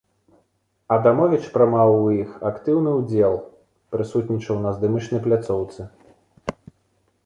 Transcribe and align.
Адамовіч 0.95 1.41
прымаў 1.57 1.91
у 1.99 2.07
іх 2.23 2.33
актыўны 2.51 2.91
ўдзел, 2.99 3.35
прысутнічаў 3.97 4.55
на 4.65 4.69
здымачнай 4.79 5.21
пляцоўцы. 5.29 5.81